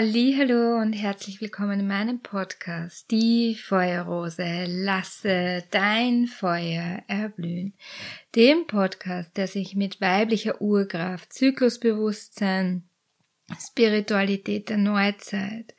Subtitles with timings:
[0.00, 4.66] Hallo und herzlich willkommen in meinem Podcast Die Feuerrose.
[4.68, 7.74] Lasse dein Feuer erblühen.
[8.36, 12.88] Dem Podcast, der sich mit weiblicher Urkraft, Zyklusbewusstsein,
[13.58, 15.74] Spiritualität der Neuzeit,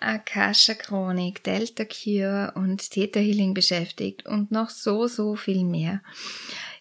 [0.00, 6.00] Akasha Chronik, Delta Cure und Theta Healing beschäftigt und noch so, so viel mehr.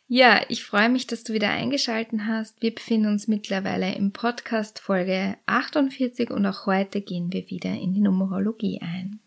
[0.10, 2.62] Ja, ich freue mich, dass du wieder eingeschalten hast.
[2.62, 7.94] Wir befinden uns mittlerweile im Podcast Folge 48 und auch heute gehen wir wieder in
[7.94, 9.20] die Numerologie ein.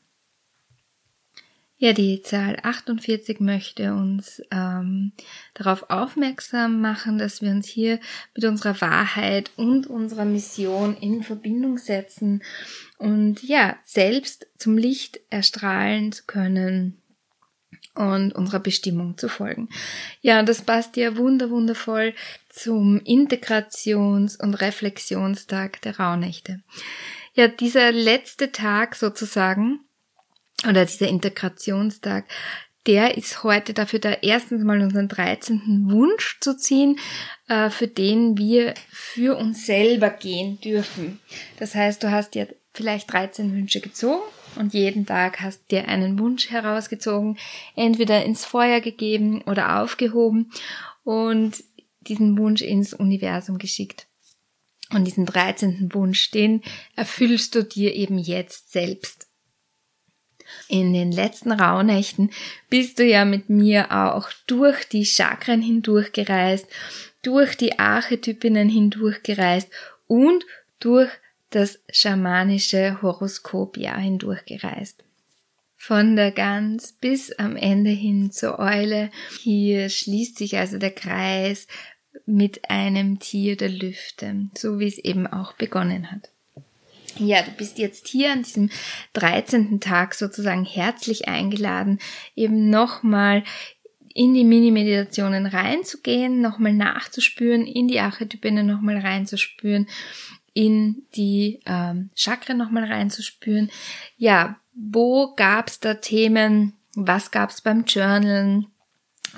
[1.77, 5.13] Ja, die Zahl 48 möchte uns ähm,
[5.53, 8.01] darauf aufmerksam machen, dass wir uns hier
[8.35, 12.43] mit unserer Wahrheit und unserer Mission in Verbindung setzen
[12.97, 17.00] und ja, selbst zum Licht erstrahlen zu können
[17.95, 19.69] und unserer Bestimmung zu folgen.
[20.21, 22.15] Ja, das passt ja wunder wundervoll
[22.49, 26.61] zum Integrations- und Reflexionstag der Rauhnächte.
[27.35, 29.81] Ja, dieser letzte Tag sozusagen
[30.69, 32.25] oder dieser Integrationstag,
[32.87, 35.87] der ist heute dafür da, erstens mal unseren 13.
[35.91, 36.99] Wunsch zu ziehen,
[37.49, 41.21] äh, für den wir für uns selber gehen dürfen.
[41.59, 44.23] Das heißt, du hast dir vielleicht 13 Wünsche gezogen
[44.57, 47.39] und jeden Tag hast dir einen Wunsch herausgezogen,
[47.77, 50.51] entweder ins Feuer gegeben oder aufgehoben
[51.05, 51.63] und
[52.01, 54.07] diesen Wunsch ins Universum geschickt.
[54.93, 55.91] Und diesen 13.
[55.93, 56.63] Wunsch, den
[56.97, 59.29] erfüllst du dir eben jetzt selbst.
[60.69, 62.31] In den letzten Rauhnächten
[62.69, 66.67] bist du ja mit mir auch durch die Chakren hindurchgereist,
[67.23, 69.71] durch die Archetypinnen hindurchgereist
[70.09, 70.45] und
[70.81, 71.11] durch
[71.51, 75.05] das schamanische Horoskopjahr hindurchgereist.
[75.77, 79.11] Von der Gans bis am Ende hin zur Eule.
[79.41, 81.67] Hier schließt sich also der Kreis
[82.27, 86.29] mit einem Tier der Lüfte, so wie es eben auch begonnen hat.
[87.19, 88.71] Ja, du bist jetzt hier an diesem
[89.15, 89.81] 13.
[89.81, 91.99] Tag sozusagen herzlich eingeladen,
[92.37, 93.43] eben nochmal
[94.15, 99.89] in die Mini-Meditationen reinzugehen, nochmal nachzuspüren, in die Archetypen nochmal reinzuspüren,
[100.53, 103.71] in die ähm, Chakren nochmal reinzuspüren.
[104.17, 106.75] Ja, wo gab's da Themen?
[106.95, 108.67] Was gab's beim Journalen?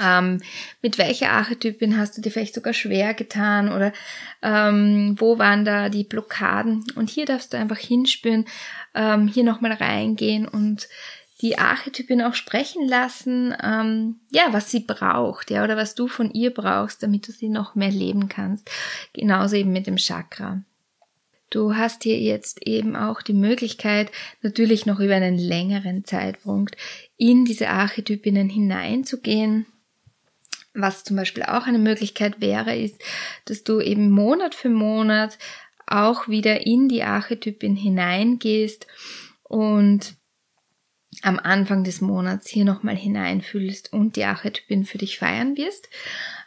[0.01, 0.41] Ähm,
[0.81, 3.93] mit welcher Archetypin hast du dir vielleicht sogar schwer getan oder
[4.41, 6.85] ähm, wo waren da die Blockaden?
[6.95, 8.47] Und hier darfst du einfach hinspüren,
[8.95, 10.89] ähm, hier nochmal reingehen und
[11.43, 16.31] die Archetypin auch sprechen lassen, ähm, ja, was sie braucht, ja, oder was du von
[16.31, 18.71] ihr brauchst, damit du sie noch mehr leben kannst.
[19.13, 20.63] Genauso eben mit dem Chakra.
[21.53, 26.77] Du hast hier jetzt eben auch die Möglichkeit, natürlich noch über einen längeren Zeitpunkt
[27.17, 29.67] in diese Archetypinnen hineinzugehen
[30.75, 33.03] was zum Beispiel auch eine Möglichkeit wäre, ist,
[33.45, 35.39] dass du eben Monat für Monat
[35.87, 38.87] auch wieder in die Archetypin hineingehst
[39.43, 40.15] und
[41.21, 45.91] am Anfang des Monats hier nochmal hineinfühlst und die Archetypin für dich feiern wirst.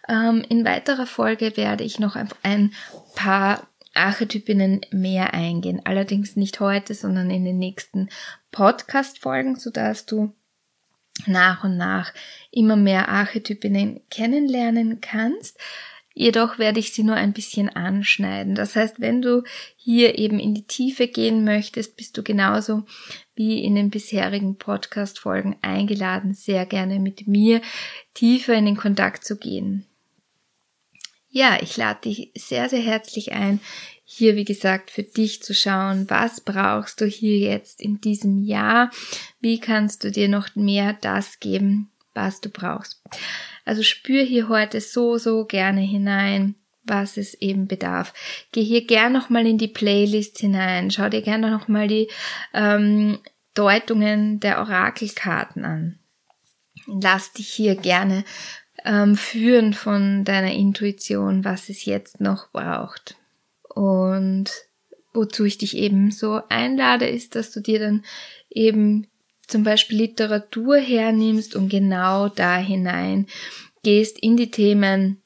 [0.10, 2.74] Ähm, in weiterer Folge werde ich noch ein
[3.16, 5.82] paar Archetypinnen mehr eingehen.
[5.84, 8.10] Allerdings nicht heute, sondern in den nächsten
[8.52, 10.34] Podcast-Folgen, sodass du
[11.26, 12.14] nach und nach
[12.52, 15.60] immer mehr Archetypinnen kennenlernen kannst.
[16.18, 18.56] Jedoch werde ich sie nur ein bisschen anschneiden.
[18.56, 19.44] Das heißt, wenn du
[19.76, 22.86] hier eben in die Tiefe gehen möchtest, bist du genauso
[23.36, 27.62] wie in den bisherigen Podcast-Folgen eingeladen, sehr gerne mit mir
[28.14, 29.86] tiefer in den Kontakt zu gehen.
[31.36, 33.60] Ja, ich lade dich sehr, sehr herzlich ein,
[34.06, 38.90] hier, wie gesagt, für dich zu schauen, was brauchst du hier jetzt in diesem Jahr?
[39.42, 43.04] Wie kannst du dir noch mehr das geben, was du brauchst?
[43.66, 46.56] Also spür hier heute so, so gerne hinein,
[46.86, 48.14] was es eben bedarf.
[48.54, 50.90] Geh hier gern nochmal in die Playlist hinein.
[50.90, 52.08] Schau dir gerne nochmal die
[52.54, 53.20] ähm,
[53.56, 56.00] Deutungen der Orakelkarten an.
[56.88, 58.24] Lass dich hier gerne
[58.86, 63.18] ähm, führen von deiner Intuition, was es jetzt noch braucht.
[63.64, 64.52] Und
[65.14, 68.04] wozu ich dich eben so einlade, ist, dass du dir dann
[68.50, 69.08] eben
[69.48, 73.28] zum Beispiel Literatur hernimmst und genau da hinein
[73.84, 75.22] gehst in die Themen,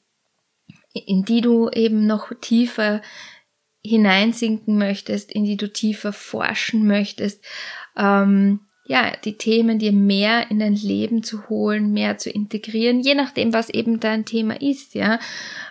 [0.92, 3.02] in die du eben noch tiefer
[3.82, 7.42] hineinsinken möchtest, in die du tiefer forschen möchtest.
[7.96, 8.60] Ähm,
[8.90, 13.52] ja, die Themen dir mehr in dein Leben zu holen, mehr zu integrieren, je nachdem,
[13.52, 15.20] was eben dein Thema ist, ja.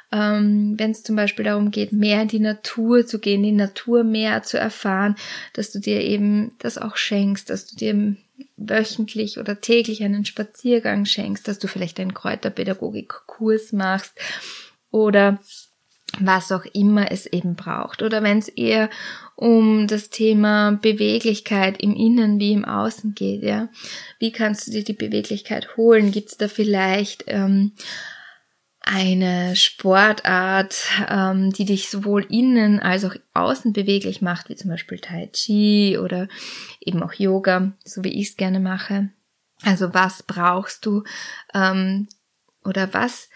[0.09, 4.05] Ähm, Wenn es zum Beispiel darum geht, mehr in die Natur zu gehen, die Natur
[4.05, 5.15] mehr zu erfahren,
[5.51, 8.15] dass du dir eben das auch schenkst, dass du dir
[8.55, 14.13] wöchentlich oder täglich einen Spaziergang schenkst, dass du vielleicht einen Kräuterpädagogik-Kurs machst
[14.91, 15.39] oder
[16.19, 18.01] was auch immer es eben braucht.
[18.01, 18.89] Oder wenn es eher
[19.35, 23.69] um das Thema Beweglichkeit im Innen wie im Außen geht, ja.
[24.19, 26.11] Wie kannst du dir die Beweglichkeit holen?
[26.11, 27.73] Gibt es da vielleicht ähm,
[28.81, 30.75] eine Sportart,
[31.09, 35.97] ähm, die dich sowohl innen als auch außen beweglich macht, wie zum Beispiel Tai Chi
[35.97, 36.27] oder
[36.79, 39.09] eben auch Yoga, so wie ich es gerne mache.
[39.63, 41.03] Also was brauchst du
[41.53, 42.07] ähm,
[42.63, 43.29] oder was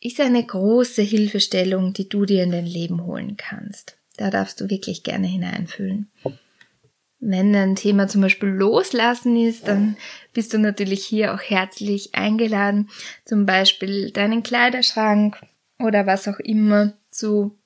[0.00, 3.98] ist eine große Hilfestellung, die du dir in dein Leben holen kannst.
[4.16, 6.10] Da darfst du wirklich gerne hineinfühlen.
[7.20, 9.96] Wenn dein Thema zum Beispiel Loslassen ist, dann
[10.32, 12.88] bist du natürlich hier auch herzlich eingeladen,
[13.26, 15.38] zum Beispiel deinen Kleiderschrank
[15.78, 17.58] oder was auch immer zu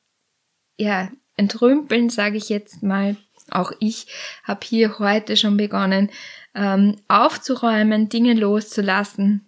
[0.76, 3.16] ja, entrümpeln, sage ich jetzt mal.
[3.50, 4.06] Auch ich
[4.42, 6.10] habe hier heute schon begonnen,
[6.56, 9.46] ähm, aufzuräumen, Dinge loszulassen.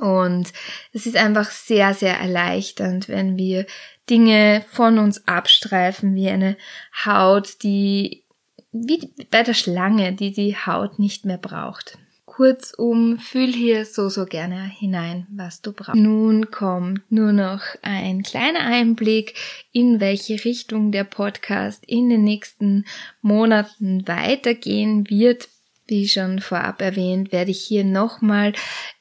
[0.00, 0.52] Und
[0.92, 3.66] es ist einfach sehr, sehr erleichternd, wenn wir
[4.08, 6.56] Dinge von uns abstreifen, wie eine
[7.04, 8.24] Haut, die
[8.72, 11.98] wie bei der Schlange, die die Haut nicht mehr braucht.
[12.24, 15.96] Kurzum, fühl hier so, so gerne hinein, was du brauchst.
[15.96, 19.34] Nun kommt nur noch ein kleiner Einblick,
[19.72, 22.86] in welche Richtung der Podcast in den nächsten
[23.20, 25.48] Monaten weitergehen wird.
[25.90, 28.52] Wie schon vorab erwähnt, werde ich hier nochmal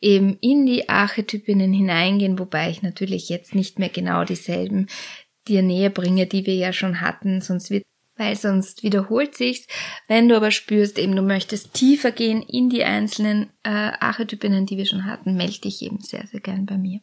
[0.02, 4.88] eben in die Archetypinnen hineingehen, wobei ich natürlich jetzt nicht mehr genau dieselben
[5.48, 7.84] dir näher bringe, die wir ja schon hatten, sonst wird
[8.20, 9.66] weil sonst wiederholt sich's.
[10.08, 14.78] Wenn du aber spürst, eben du möchtest tiefer gehen in die einzelnen äh, Archetypinnen, die
[14.78, 17.00] wir schon hatten, melde dich eben sehr, sehr gern bei mir.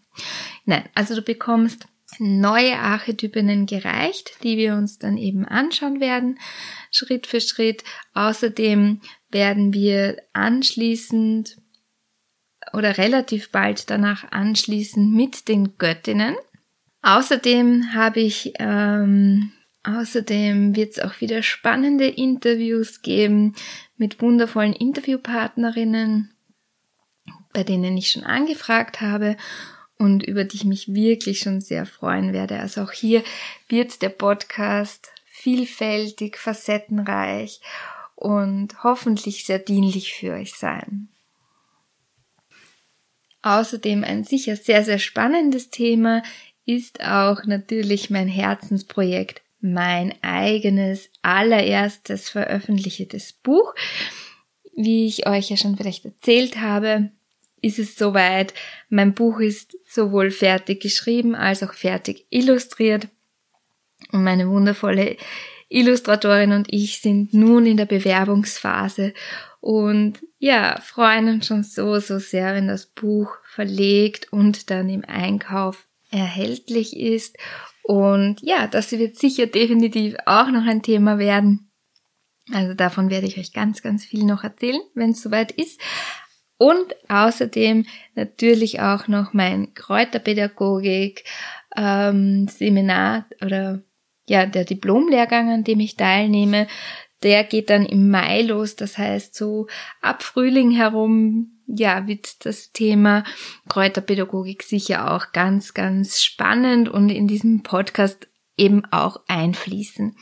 [0.67, 1.89] Nein, also du bekommst
[2.19, 6.39] neue Archetypinnen gereicht, die wir uns dann eben anschauen werden,
[6.91, 7.83] Schritt für Schritt.
[8.15, 9.01] Außerdem
[9.31, 11.57] werden wir anschließend
[12.73, 16.35] oder relativ bald danach anschließen mit den Göttinnen.
[17.03, 19.53] Außerdem habe ich ähm,
[19.87, 23.55] Außerdem wird es auch wieder spannende Interviews geben
[23.97, 26.35] mit wundervollen Interviewpartnerinnen,
[27.53, 29.37] bei denen ich schon angefragt habe
[29.97, 32.59] und über die ich mich wirklich schon sehr freuen werde.
[32.59, 33.23] Also auch hier
[33.69, 37.61] wird der Podcast vielfältig, facettenreich
[38.17, 41.09] und hoffentlich sehr dienlich für euch sein.
[43.43, 46.23] Außerdem ein sicher sehr, sehr spannendes Thema
[46.65, 53.75] ist auch natürlich mein Herzensprojekt mein eigenes allererstes veröffentlichtes Buch.
[54.75, 57.11] Wie ich euch ja schon vielleicht erzählt habe,
[57.63, 58.53] ist es soweit.
[58.89, 63.09] Mein Buch ist sowohl fertig geschrieben als auch fertig illustriert.
[64.13, 65.17] Und meine wundervolle
[65.69, 69.15] Illustratorin und ich sind nun in der Bewerbungsphase
[69.61, 75.05] und ja, freuen uns schon so, so sehr, wenn das Buch verlegt und dann im
[75.05, 77.37] Einkauf erhältlich ist
[77.87, 81.71] und ja, das wird sicher definitiv auch noch ein Thema werden.
[82.53, 85.81] Also davon werde ich euch ganz, ganz viel noch erzählen, wenn es soweit ist.
[86.59, 87.87] Und außerdem
[88.17, 91.25] natürlich auch noch mein Kräuterpädagogik
[91.77, 93.83] ähm, Seminar oder
[94.27, 96.67] ja, der Diplomlehrgang, an dem ich teilnehme,
[97.23, 98.77] der geht dann im Mai los.
[98.77, 99.67] Das heißt, so
[100.03, 103.25] ab Frühling herum ja, wird das Thema
[103.69, 110.17] Kräuterpädagogik sicher auch ganz, ganz spannend und in diesem Podcast eben auch einfließen.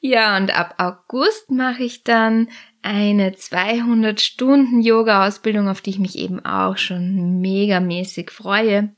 [0.00, 2.48] Ja, und ab August mache ich dann
[2.82, 8.94] eine 200 Stunden Yoga-Ausbildung, auf die ich mich eben auch schon megamäßig freue.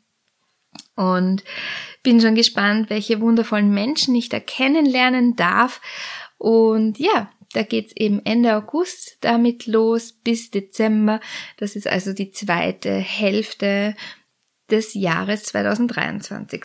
[0.95, 1.45] Und
[2.03, 5.81] bin schon gespannt, welche wundervollen Menschen ich da kennenlernen darf.
[6.39, 11.21] Und ja, da geht's eben Ende August damit los bis Dezember.
[11.57, 13.95] Das ist also die zweite Hälfte
[14.71, 16.65] des Jahres 2023.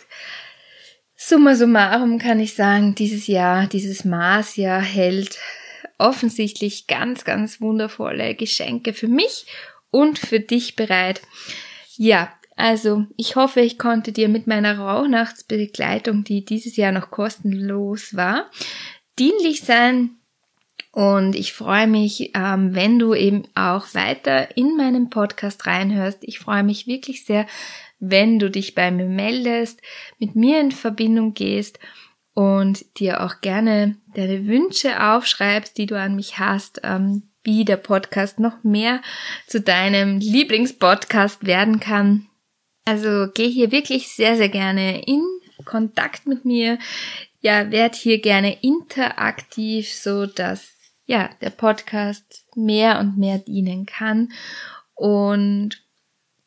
[1.16, 5.38] Summa summarum kann ich sagen, dieses Jahr, dieses Marsjahr hält
[5.98, 9.46] offensichtlich ganz, ganz wundervolle Geschenke für mich
[9.90, 11.22] und für dich bereit.
[11.96, 18.16] Ja, also ich hoffe, ich konnte dir mit meiner Rauhnachtsbegleitung, die dieses Jahr noch kostenlos
[18.16, 18.50] war,
[19.18, 20.16] dienlich sein
[20.94, 26.18] und ich freue mich, ähm, wenn du eben auch weiter in meinen Podcast reinhörst.
[26.22, 27.46] Ich freue mich wirklich sehr,
[27.98, 29.80] wenn du dich bei mir meldest,
[30.20, 31.80] mit mir in Verbindung gehst
[32.32, 36.80] und dir auch gerne deine Wünsche aufschreibst, die du an mich hast.
[36.84, 39.02] Ähm, wie der Podcast noch mehr
[39.46, 42.26] zu deinem Lieblingspodcast werden kann.
[42.84, 45.22] Also geh hier wirklich sehr, sehr gerne in
[45.64, 46.78] Kontakt mit mir.
[47.40, 50.74] Ja, werd hier gerne interaktiv, so dass
[51.06, 54.32] ja, der Podcast mehr und mehr dienen kann.
[54.94, 55.82] Und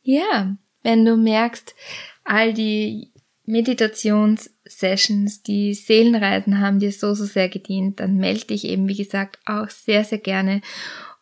[0.01, 1.75] ja, wenn du merkst,
[2.24, 3.12] all die
[3.46, 9.39] Meditationssessions, die Seelenreisen haben dir so, so sehr gedient, dann melde dich eben, wie gesagt,
[9.46, 10.62] auch sehr, sehr gerne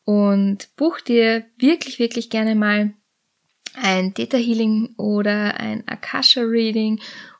[0.05, 2.93] und buch dir wirklich, wirklich gerne mal
[3.82, 7.00] ein Theta Healing oder ein Akasha Reading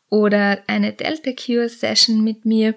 [0.10, 2.76] oder eine Delta Cure Session mit mir.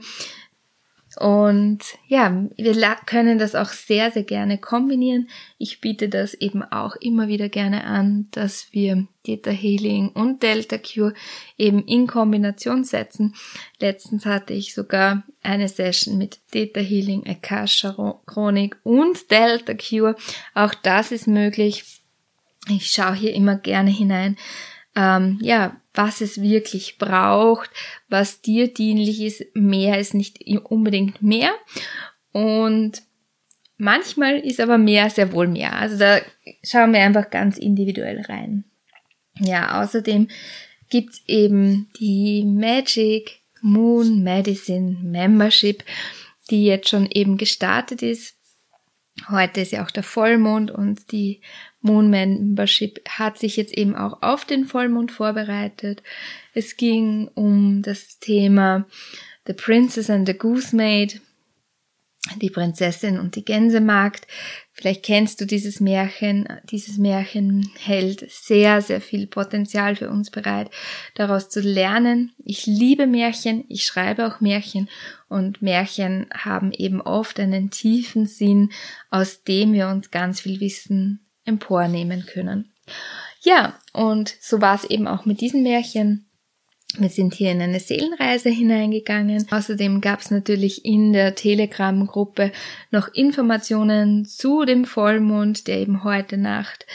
[1.19, 5.29] Und ja, wir können das auch sehr, sehr gerne kombinieren.
[5.57, 10.79] Ich biete das eben auch immer wieder gerne an, dass wir Theta Healing und Delta
[10.79, 11.15] Cure
[11.57, 13.35] eben in Kombination setzen.
[13.81, 20.15] Letztens hatte ich sogar eine Session mit Theta Healing, Akasha Chronik und Delta Cure.
[20.55, 21.85] Auch das ist möglich.
[22.69, 24.37] Ich schaue hier immer gerne hinein,
[24.95, 27.71] ähm, ja, was es wirklich braucht,
[28.09, 29.45] was dir dienlich ist.
[29.55, 31.53] Mehr ist nicht unbedingt mehr.
[32.33, 33.03] Und
[33.77, 35.75] manchmal ist aber mehr sehr wohl mehr.
[35.75, 36.21] Also da
[36.63, 38.65] schauen wir einfach ganz individuell rein.
[39.39, 40.29] Ja, außerdem
[40.91, 45.85] gibt's eben die Magic Moon Medicine Membership,
[46.51, 48.37] die jetzt schon eben gestartet ist.
[49.29, 51.41] Heute ist ja auch der Vollmond und die
[51.81, 56.03] Moon Membership hat sich jetzt eben auch auf den Vollmond vorbereitet.
[56.53, 58.87] Es ging um das Thema
[59.47, 61.21] The Princess and the Goose Maid,
[62.37, 64.27] die Prinzessin und die Gänsemagd.
[64.73, 66.49] Vielleicht kennst du dieses Märchen.
[66.65, 70.71] Dieses Märchen hält sehr, sehr viel Potenzial für uns bereit,
[71.15, 72.33] daraus zu lernen.
[72.45, 74.91] Ich liebe Märchen, ich schreibe auch Märchen
[75.29, 78.71] und Märchen haben eben oft einen tiefen Sinn,
[79.11, 82.73] aus dem wir uns ganz viel Wissen empornehmen können.
[83.41, 86.29] Ja, und so war es eben auch mit diesem Märchen.
[86.97, 89.47] Wir sind hier in eine Seelenreise hineingegangen.
[89.51, 92.51] Außerdem gab es natürlich in der Telegram-Gruppe
[92.91, 96.87] noch Informationen zu dem Vollmond, der eben heute Nacht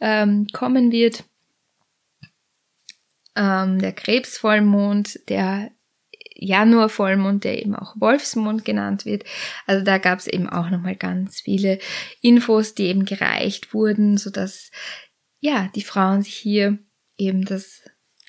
[0.00, 1.24] ähm, kommen wird.
[3.36, 5.70] Ähm, der Krebsvollmond, der
[6.38, 9.24] Januarvollmond, der eben auch Wolfsmond genannt wird.
[9.66, 11.78] Also da gab es eben auch nochmal ganz viele
[12.20, 14.70] Infos, die eben gereicht wurden, so dass
[15.40, 16.78] ja die Frauen sich hier
[17.16, 17.82] eben das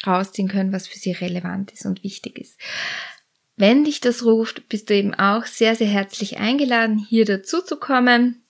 [0.06, 2.60] rausziehen können, was für sie relevant ist und wichtig ist.
[3.56, 7.78] Wenn dich das ruft, bist du eben auch sehr, sehr herzlich eingeladen, hier dazu zu
[7.78, 8.44] kommen.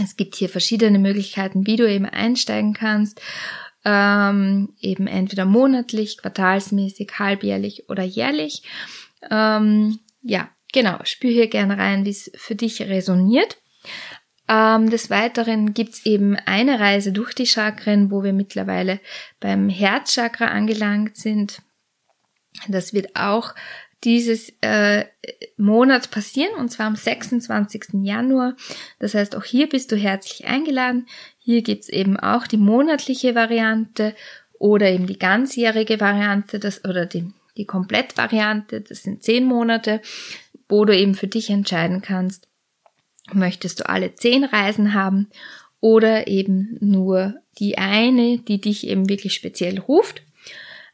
[0.00, 3.20] Es gibt hier verschiedene Möglichkeiten, wie du eben einsteigen kannst
[3.84, 8.62] ähm, eben entweder monatlich, quartalsmäßig, halbjährlich oder jährlich.
[9.30, 13.58] Ähm, ja, genau, spür hier gerne rein, wie es für dich resoniert.
[14.48, 19.00] Ähm, des Weiteren gibt's eben eine Reise durch die Chakren, wo wir mittlerweile
[19.38, 21.62] beim Herzchakra angelangt sind.
[22.68, 23.54] Das wird auch
[24.02, 25.04] dieses äh,
[25.56, 28.02] Monat passieren, und zwar am 26.
[28.02, 28.56] Januar.
[28.98, 31.06] Das heißt, auch hier bist du herzlich eingeladen.
[31.50, 34.14] Hier gibt's eben auch die monatliche Variante
[34.60, 40.00] oder eben die ganzjährige Variante, das, oder die, die Komplettvariante, das sind zehn Monate,
[40.68, 42.46] wo du eben für dich entscheiden kannst,
[43.32, 45.26] möchtest du alle zehn Reisen haben
[45.80, 50.22] oder eben nur die eine, die dich eben wirklich speziell ruft.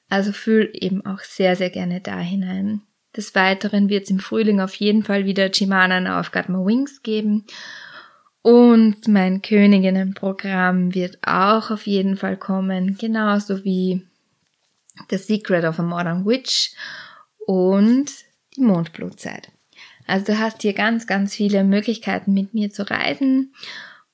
[0.09, 2.81] Also fühl eben auch sehr, sehr gerne da hinein.
[3.15, 7.03] Des Weiteren wird es im Frühling auf jeden Fall wieder Chimana auf Got My Wings
[7.03, 7.45] geben.
[8.47, 14.07] Und mein Königinnenprogramm wird auch auf jeden Fall kommen, genauso wie
[15.11, 16.71] The Secret of a Modern Witch
[17.45, 18.09] und
[18.55, 19.51] die Mondblutzeit.
[20.07, 23.53] Also du hast hier ganz, ganz viele Möglichkeiten mit mir zu reisen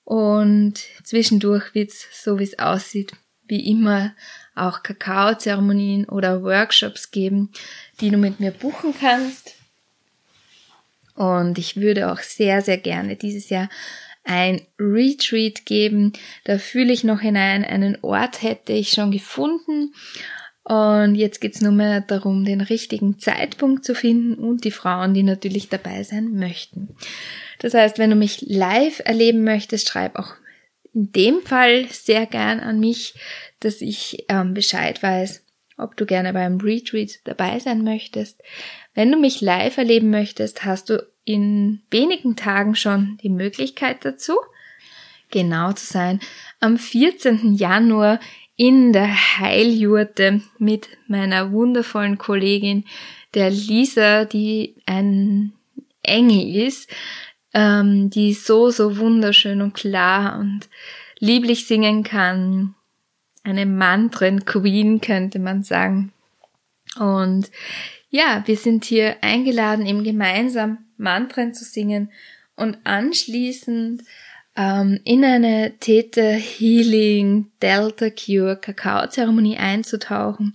[0.02, 3.12] und zwischendurch wird's so wie es aussieht,
[3.48, 4.14] wie immer
[4.54, 7.50] auch Kakaozeremonien oder Workshops geben,
[8.00, 9.56] die du mit mir buchen kannst.
[11.16, 13.68] Und ich würde auch sehr, sehr gerne dieses Jahr
[14.24, 16.12] ein Retreat geben.
[16.44, 19.94] Da fühle ich noch hinein, einen Ort hätte ich schon gefunden.
[20.64, 25.24] Und jetzt geht's nur mehr darum, den richtigen Zeitpunkt zu finden und die Frauen, die
[25.24, 26.94] natürlich dabei sein möchten.
[27.58, 30.34] Das heißt, wenn du mich live erleben möchtest, schreib auch
[30.94, 33.14] in dem Fall sehr gern an mich,
[33.60, 35.44] dass ich ähm, Bescheid weiß,
[35.78, 38.40] ob du gerne beim Retreat dabei sein möchtest.
[38.94, 44.34] Wenn du mich live erleben möchtest, hast du in wenigen Tagen schon die Möglichkeit dazu,
[45.30, 46.20] genau zu sein,
[46.60, 47.54] am 14.
[47.54, 48.20] Januar
[48.56, 52.84] in der Heiljurte mit meiner wundervollen Kollegin,
[53.34, 55.52] der Lisa, die ein
[56.02, 56.90] Engel ist.
[57.54, 60.68] ähm, die so, so wunderschön und klar und
[61.18, 62.74] lieblich singen kann.
[63.44, 66.12] Eine Mantren-Queen könnte man sagen.
[66.98, 67.50] Und
[68.12, 72.12] ja, wir sind hier eingeladen, eben gemeinsam Mantren zu singen
[72.56, 74.02] und anschließend
[74.54, 80.54] ähm, in eine Theta Healing Delta Cure Kakao Zeremonie einzutauchen.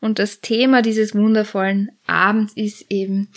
[0.00, 3.28] Und das Thema dieses wundervollen Abends ist eben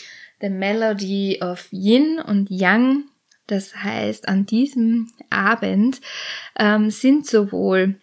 [0.41, 3.05] The Melody of Yin und Yang.
[3.47, 6.01] Das heißt, an diesem Abend
[6.59, 7.95] ähm, sind sowohl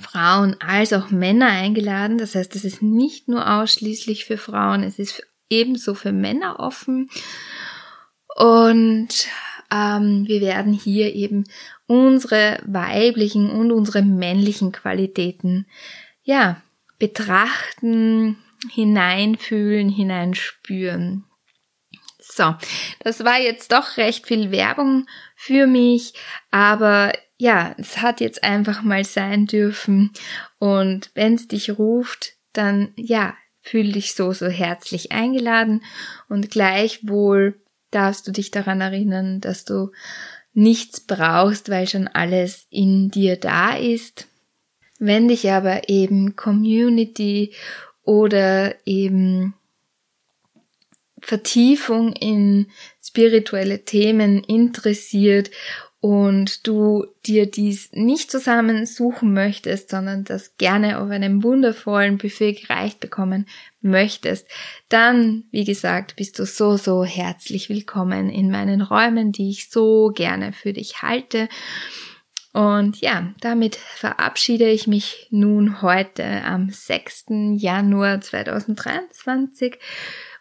[0.00, 2.18] Frauen als auch Männer eingeladen.
[2.18, 7.08] Das heißt, es ist nicht nur ausschließlich für Frauen, es ist ebenso für Männer offen.
[8.36, 9.08] Und
[9.70, 11.44] ähm, wir werden hier eben
[11.86, 15.66] unsere weiblichen und unsere männlichen Qualitäten,
[16.22, 16.62] ja,
[16.98, 18.38] betrachten,
[18.70, 21.24] hineinfühlen, hineinspüren.
[22.18, 22.54] So,
[23.00, 26.14] das war jetzt doch recht viel Werbung für mich,
[26.50, 27.12] aber
[27.42, 30.12] ja, es hat jetzt einfach mal sein dürfen.
[30.60, 35.82] Und wenn es dich ruft, dann ja, fühl dich so, so herzlich eingeladen
[36.28, 39.90] und gleichwohl darfst du dich daran erinnern, dass du
[40.54, 44.28] nichts brauchst, weil schon alles in dir da ist.
[45.00, 47.54] Wenn dich aber eben Community
[48.04, 49.54] oder eben
[51.20, 52.68] Vertiefung in
[53.02, 55.50] spirituelle Themen interessiert
[56.02, 62.54] und du dir dies nicht zusammen suchen möchtest, sondern das gerne auf einem wundervollen Buffet
[62.54, 63.46] gereicht bekommen
[63.82, 64.48] möchtest,
[64.88, 70.10] dann, wie gesagt, bist du so, so herzlich willkommen in meinen Räumen, die ich so
[70.12, 71.48] gerne für dich halte.
[72.52, 77.26] Und ja, damit verabschiede ich mich nun heute am 6.
[77.58, 79.78] Januar 2023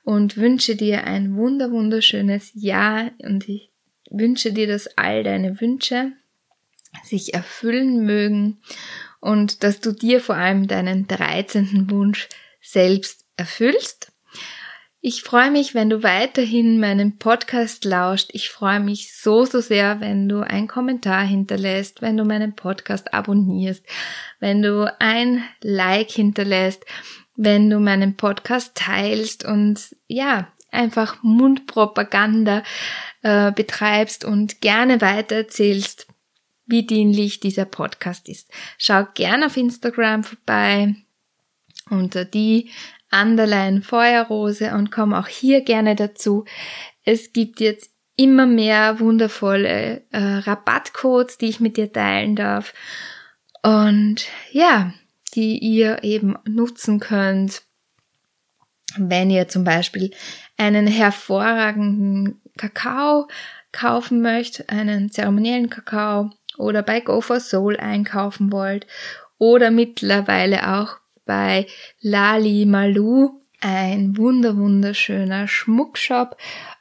[0.03, 3.70] und wünsche dir ein wunder wunderschönes Jahr und ich
[4.11, 6.11] wünsche dir, dass all deine Wünsche
[7.03, 8.61] sich erfüllen mögen
[9.19, 11.89] und dass du dir vor allem deinen 13.
[11.89, 12.27] Wunsch
[12.61, 14.11] selbst erfüllst.
[15.03, 18.29] Ich freue mich, wenn du weiterhin meinen Podcast lauscht.
[18.33, 23.11] Ich freue mich so, so sehr, wenn du einen Kommentar hinterlässt, wenn du meinen Podcast
[23.11, 23.83] abonnierst,
[24.39, 26.85] wenn du ein Like hinterlässt,
[27.35, 32.61] wenn du meinen Podcast teilst und ja, einfach Mundpropaganda
[33.21, 36.07] äh, betreibst und gerne weitererzählst,
[36.65, 38.51] wie dienlich dieser Podcast ist.
[38.77, 40.95] Schau gerne auf Instagram vorbei
[41.89, 42.69] unter die
[43.11, 46.45] Underline Feuerrose und komm auch hier gerne dazu.
[47.03, 52.73] Es gibt jetzt immer mehr wundervolle äh, Rabattcodes, die ich mit dir teilen darf.
[53.63, 54.93] Und ja,
[55.33, 57.63] die ihr eben nutzen könnt,
[58.97, 60.11] wenn ihr zum Beispiel
[60.61, 63.27] einen hervorragenden Kakao
[63.71, 68.85] kaufen möchtet, einen zeremoniellen Kakao oder bei Go for Soul einkaufen wollt
[69.39, 71.65] oder mittlerweile auch bei
[71.99, 76.37] Lali Malu, ein wunder wunderschöner Schmuckshop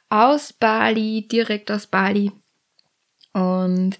[0.09, 2.31] aus Bali, direkt aus Bali.
[3.33, 3.97] Und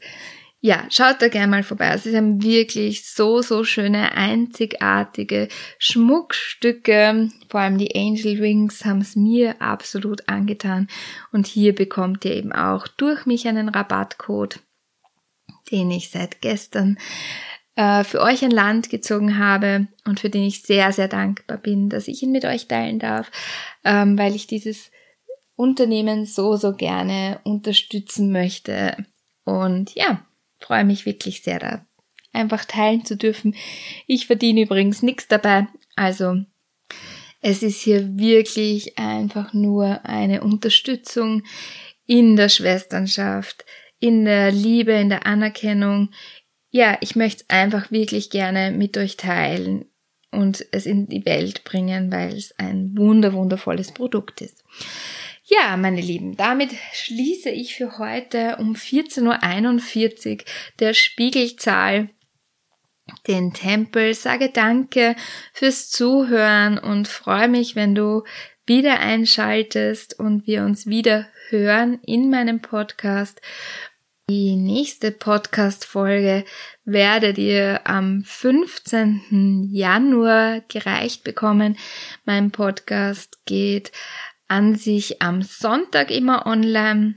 [0.63, 1.89] ja, schaut da gerne mal vorbei.
[1.89, 5.47] Also, es sind wirklich so, so schöne, einzigartige
[5.79, 7.29] Schmuckstücke.
[7.49, 10.87] Vor allem die Angel Rings haben es mir absolut angetan.
[11.31, 14.59] Und hier bekommt ihr eben auch durch mich einen Rabattcode,
[15.71, 16.99] den ich seit gestern
[17.75, 21.89] äh, für euch an Land gezogen habe und für den ich sehr, sehr dankbar bin,
[21.89, 23.31] dass ich ihn mit euch teilen darf,
[23.83, 24.91] ähm, weil ich dieses
[25.55, 28.95] Unternehmen so, so gerne unterstützen möchte.
[29.43, 30.21] Und ja,
[30.61, 31.85] freue mich wirklich sehr da
[32.33, 33.55] einfach teilen zu dürfen.
[34.07, 36.37] Ich verdiene übrigens nichts dabei, also
[37.41, 41.43] es ist hier wirklich einfach nur eine Unterstützung
[42.05, 43.65] in der Schwesternschaft,
[43.99, 46.11] in der Liebe, in der Anerkennung.
[46.69, 49.85] Ja, ich möchte es einfach wirklich gerne mit euch teilen
[50.31, 54.63] und es in die Welt bringen, weil es ein wunder wundervolles Produkt ist.
[55.53, 60.45] Ja, meine Lieben, damit schließe ich für heute um 14.41 Uhr
[60.79, 62.09] der Spiegelzahl
[63.27, 65.17] den Tempel, sage danke
[65.51, 68.23] fürs Zuhören und freue mich, wenn du
[68.65, 73.41] wieder einschaltest und wir uns wieder hören in meinem Podcast.
[74.29, 76.45] Die nächste Podcast-Folge
[76.85, 79.67] werdet ihr am 15.
[79.69, 81.77] Januar gereicht bekommen.
[82.23, 83.91] Mein Podcast geht
[84.51, 87.15] an sich am Sonntag immer online.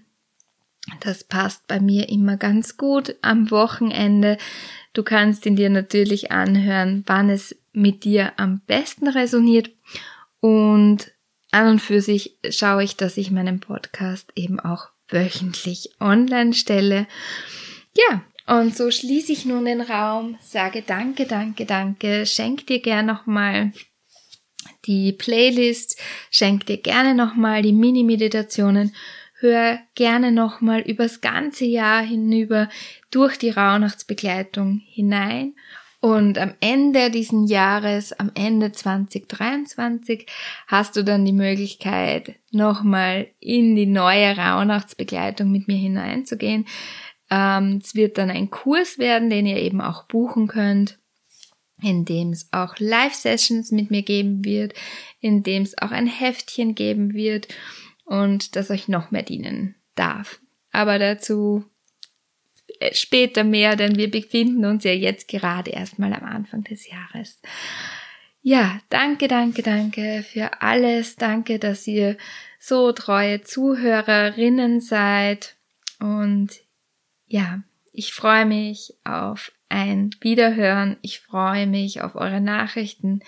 [1.01, 4.39] Das passt bei mir immer ganz gut am Wochenende.
[4.93, 9.73] Du kannst ihn dir natürlich anhören, wann es mit dir am besten resoniert.
[10.39, 11.11] Und
[11.51, 17.09] an und für sich schaue ich, dass ich meinen Podcast eben auch wöchentlich online stelle.
[17.97, 23.07] Ja, und so schließe ich nun den Raum, sage danke, danke, danke, schenk dir gern
[23.07, 23.73] nochmal
[24.87, 28.95] die Playlist, schenk dir gerne nochmal die Mini-Meditationen,
[29.41, 32.69] hör gerne nochmal übers ganze Jahr hinüber
[33.11, 35.55] durch die Rauhnachtsbegleitung hinein.
[36.01, 40.27] Und am Ende diesen Jahres, am Ende 2023,
[40.67, 46.67] hast du dann die Möglichkeit, nochmal in die neue Rauhnachtsbegleitung mit mir hineinzugehen.
[47.31, 50.99] Ähm, es wird dann ein Kurs werden, den ihr eben auch buchen könnt,
[51.85, 54.75] in dem es auch Live-Sessions mit mir geben wird,
[55.21, 57.49] in dem es auch ein Heftchen geben wird
[58.05, 60.41] und das euch noch mehr dienen darf.
[60.73, 61.65] Aber dazu
[62.81, 67.41] äh, später mehr, denn wir befinden uns ja jetzt gerade erstmal am Anfang des Jahres.
[68.43, 71.17] Ja, danke, danke, danke für alles.
[71.17, 72.19] Danke, dass ihr
[72.59, 75.57] so treue Zuhörerinnen seid.
[75.99, 76.51] Und
[77.27, 80.97] ja, ich freue mich auf ein Wiederhören.
[81.03, 83.21] Ich freue mich auf eure Nachrichten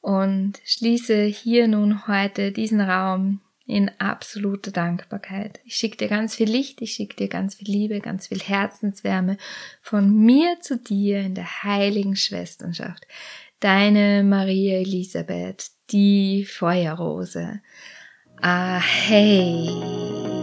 [0.00, 5.60] und schließe hier nun heute diesen Raum in absoluter Dankbarkeit.
[5.64, 9.38] Ich schicke dir ganz viel Licht, ich schicke dir ganz viel Liebe, ganz viel Herzenswärme
[9.80, 13.06] von mir zu dir in der heiligen Schwesternschaft.
[13.60, 17.62] Deine Maria Elisabeth, die Feuerrose.
[18.42, 20.33] Ah, hey.